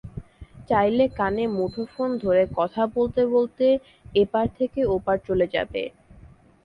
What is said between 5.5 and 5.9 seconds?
যাবে।